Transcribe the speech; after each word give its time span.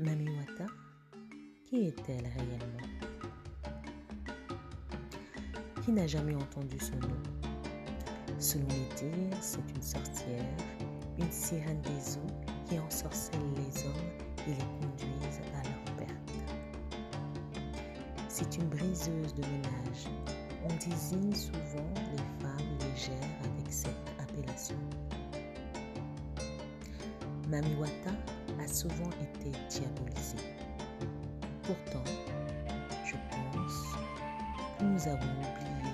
Mami 0.00 0.28
Wata, 0.30 0.66
qui 1.64 1.88
est-elle 1.88 2.22
réellement? 2.22 2.86
Qui 5.84 5.90
n'a 5.90 6.06
jamais 6.06 6.36
entendu 6.36 6.78
son 6.78 6.94
nom? 7.00 7.16
Selon 8.38 8.68
les 8.68 8.94
dires, 8.94 9.36
c'est 9.40 9.68
une 9.74 9.82
sorcière, 9.82 10.44
une 11.18 11.32
sirène 11.32 11.80
des 11.82 12.16
eaux 12.16 12.32
qui 12.68 12.78
ensorcelle 12.78 13.40
les 13.56 13.86
hommes 13.86 14.46
et 14.46 14.50
les 14.50 14.68
conduisent 14.78 15.40
à 15.52 15.64
leur 15.64 15.96
perte. 15.96 16.32
C'est 18.28 18.56
une 18.56 18.68
briseuse 18.68 19.34
de 19.34 19.42
ménage. 19.42 20.06
On 20.62 20.88
désigne 20.88 21.34
souvent 21.34 21.90
les 22.12 22.44
femmes 22.44 22.78
légères 22.92 23.36
avec 23.40 23.72
cette 23.72 24.12
appellation. 24.20 24.78
Mami 27.48 27.74
Wata 27.80 28.12
a 28.60 28.66
souvent 28.66 29.10
été 29.20 29.50
diabolisée. 29.68 30.36
Pourtant, 31.62 32.04
je 33.04 33.14
pense 33.30 33.96
que 34.78 34.84
nous 34.84 35.08
avons 35.08 35.18
oublié 35.18 35.92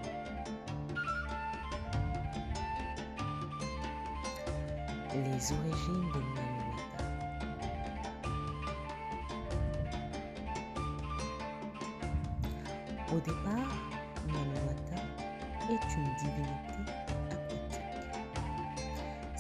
Les 5.13 5.51
origines 5.51 6.09
de 6.13 6.19
Mami 6.19 6.63
Wata. 6.71 7.05
Au 13.13 13.19
départ, 13.19 13.73
Mami 14.27 14.57
Wata 14.65 15.01
est 15.69 15.87
une 15.95 16.11
divinité. 16.15 17.04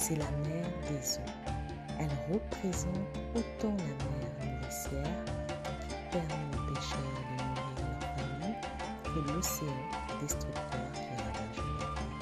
C'est 0.07 0.17
la 0.17 0.29
mère 0.47 0.69
des 0.87 1.17
eaux. 1.17 1.33
Elle 1.99 2.15
représente 2.31 3.09
autant 3.33 3.75
la 3.75 3.93
mère 4.05 4.35
nourricière 4.53 5.17
qui 5.89 5.95
permet 6.11 6.45
aux 6.53 6.61
pêcheurs 6.75 7.13
de 7.15 7.33
nourrir 7.41 7.73
leur 7.89 8.05
famille 8.15 8.57
que 9.03 9.19
l'océan 9.33 9.81
destructeur 10.21 10.91
qui 10.93 11.09
ravage 11.23 11.57
la 11.57 11.69
terre. 11.73 12.21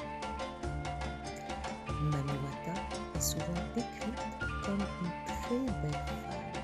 Mami 2.00 2.36
Wata 2.42 2.76
est 3.16 3.20
souvent 3.20 3.62
décrite 3.74 4.24
comme 4.64 4.84
une 5.02 5.14
très 5.26 5.62
belle 5.82 6.02
femme. 6.06 6.56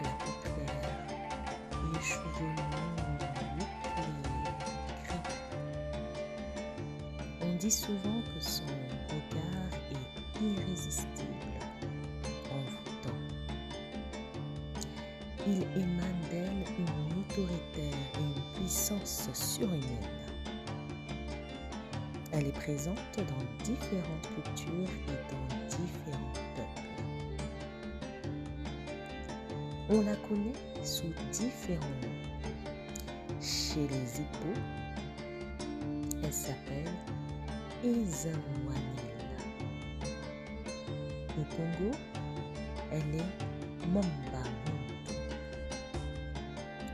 La 0.00 0.08
longs, 0.08 0.20
bouclés, 0.24 0.72
gris. 1.92 2.16
On 7.42 7.52
dit 7.58 7.70
souvent 7.70 8.22
que 8.34 8.40
son 8.40 8.87
regard 9.08 9.72
est 9.92 10.42
irrésistible, 10.42 11.58
envoûtant. 12.50 13.20
Il 15.46 15.62
émane 15.80 16.22
d'elle 16.30 16.64
une 16.78 17.20
autorité 17.20 17.82
et 17.82 18.20
une 18.20 18.42
puissance 18.54 19.28
surhumaine. 19.32 20.08
Elle 22.32 22.46
est 22.46 22.52
présente 22.52 22.98
dans 23.16 23.64
différentes 23.64 24.28
cultures 24.34 24.92
et 25.08 25.20
dans 25.32 25.48
différents 25.68 26.32
peuples. 26.54 26.88
On 29.90 30.02
la 30.02 30.16
connaît 30.16 30.84
sous 30.84 31.12
différents 31.32 31.96
noms. 32.02 32.28
Chez 33.40 33.88
les 33.88 34.20
Ipo, 34.20 34.52
elle 36.22 36.32
s'appelle 36.32 36.92
Ezawanel. 37.82 38.87
Au 41.38 41.44
Congo, 41.54 41.96
elle 42.90 43.14
est 43.14 43.86
Mamba 43.86 44.42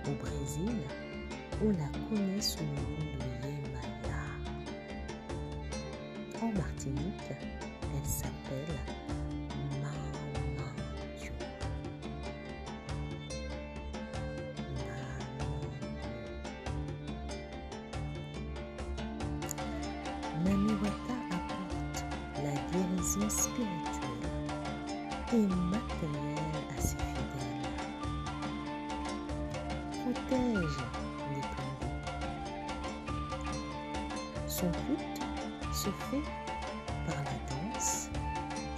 Au 0.07 0.11
Brésil, 0.23 0.77
on 1.65 1.71
la 1.71 1.89
connaît 2.11 2.43
sous 2.43 2.59
le 2.59 2.67
nom 2.67 2.99
de 3.15 3.47
Yemaya. 3.47 4.23
En 6.43 6.53
Martinique, 6.59 7.31
elle 7.31 8.07
s'appelle 8.07 8.79
Mamandio. 9.81 11.33
Mami 20.45 20.73
Wata 20.83 21.17
apporte 21.31 22.05
la 22.43 22.53
guérison 22.71 23.31
spirituelle 23.31 23.94
et 25.35 25.47
matérielle 25.47 26.65
à 26.77 26.81
ses 26.81 26.97
fidèles. 26.97 27.69
Protège 29.91 30.79
les 31.31 31.41
d'eau. 31.41 31.75
Son 34.47 34.71
culte 34.71 35.23
se 35.73 35.91
fait 35.91 36.23
par 37.07 37.21
la 37.25 37.37
danse 37.51 38.09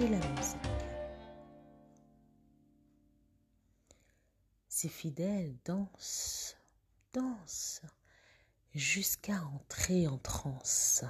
et 0.01 0.09
la 0.09 0.17
musique. 0.17 0.57
Ses 4.69 4.89
fidèles 4.89 5.57
dansent, 5.67 6.57
dansent 7.13 7.83
jusqu'à 8.75 9.45
entrer 9.55 10.09
en 10.09 10.17
transe. 10.17 11.05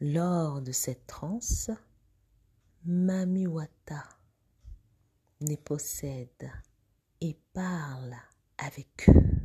Lors 0.00 0.62
de 0.62 0.72
cette 0.72 1.06
transe, 1.06 1.70
Mami 2.90 3.46
Wata 3.46 4.02
les 5.42 5.58
possède 5.58 6.50
et 7.20 7.36
parle 7.52 8.16
avec 8.56 9.10
eux. 9.10 9.42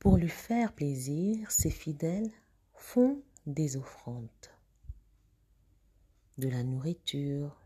Pour 0.00 0.16
lui 0.16 0.28
faire 0.28 0.74
plaisir, 0.74 1.48
ses 1.48 1.70
fidèles 1.70 2.32
font 2.74 3.22
des 3.46 3.76
offrandes, 3.76 4.28
de 6.38 6.48
la 6.48 6.64
nourriture, 6.64 7.56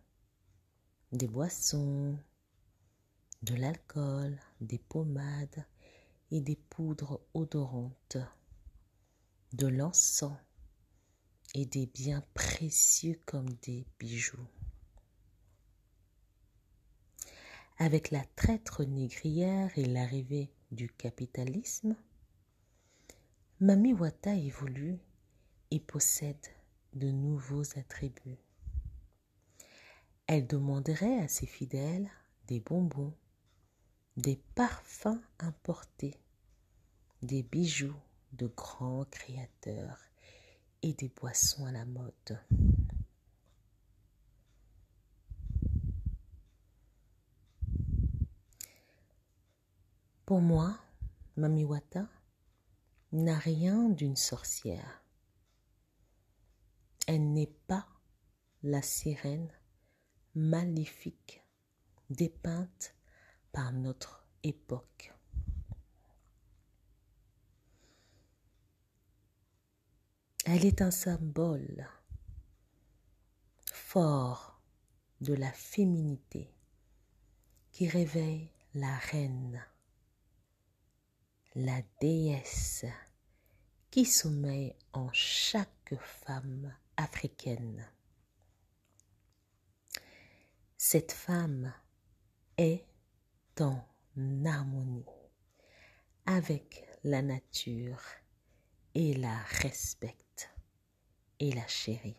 des 1.13 1.29
boissons, 1.29 2.19
de 3.41 3.55
l'alcool, 3.55 4.39
des 4.61 4.79
pommades 4.79 5.65
et 6.31 6.43
des 6.43 6.57
poudres 6.57 7.23
odorantes, 7.33 8.19
de 9.57 9.69
l'encens 9.69 10.37
et 11.55 11.65
des 11.65 11.87
biens 11.87 12.23
précieux 12.35 13.19
comme 13.25 13.49
des 13.63 13.87
bijoux. 13.99 14.47
Avec 17.79 18.11
la 18.11 18.23
traître 18.37 18.85
négrière 18.85 19.71
et 19.79 19.87
l'arrivée 19.87 20.53
du 20.73 20.91
capitalisme, 20.91 21.97
Mami 23.61 23.95
Wata 23.95 24.35
évolue 24.35 24.99
et 25.71 25.81
possède 25.81 26.47
de 26.93 27.11
nouveaux 27.11 27.79
attributs. 27.79 28.39
Elle 30.27 30.47
demanderait 30.47 31.21
à 31.21 31.29
ses 31.29 31.47
fidèles 31.47 32.11
des 32.47 32.61
bonbons, 32.61 33.15
des 34.19 34.39
parfums 34.55 35.23
importés, 35.39 36.21
des 37.23 37.43
bijoux 37.43 37.97
de 38.33 38.47
grands 38.47 39.05
créateurs 39.05 39.99
et 40.83 40.93
des 40.95 41.09
boissons 41.09 41.67
à 41.67 41.73
la 41.73 41.85
mode. 41.85 42.41
Pour 50.27 50.41
moi, 50.41 50.77
Mami 51.37 51.65
Wata 51.65 52.09
n'a 53.13 53.39
rien 53.39 53.89
d'une 53.89 54.17
sorcière. 54.17 55.03
Elle 57.07 57.33
n'est 57.33 57.55
pas 57.69 57.87
la 58.63 58.83
sirène 58.83 59.53
maléfique 60.35 61.43
dépeinte 62.11 62.95
par 63.53 63.73
notre 63.73 64.27
époque. 64.43 65.16
Elle 70.49 70.65
est 70.65 70.81
un 70.81 70.93
symbole 70.93 71.89
fort 73.73 74.61
de 75.21 75.35
la 75.35 75.51
féminité 75.51 76.55
qui 77.73 77.89
réveille 77.89 78.53
la 78.73 78.97
reine, 78.97 79.61
la 81.57 81.83
déesse 82.01 82.85
qui 83.91 84.05
sommeille 84.05 84.77
en 84.93 85.09
chaque 85.13 85.97
femme 85.99 86.73
africaine. 86.97 87.85
Cette 90.77 91.11
femme 91.11 91.75
est 92.57 92.87
en 93.59 93.85
harmonie 94.45 95.11
avec 96.25 96.87
la 97.03 97.23
nature 97.23 98.01
et 98.99 99.13
la 99.13 99.37
respecte 99.61 100.49
et 101.39 101.53
la 101.53 101.67
chérit. 101.67 102.17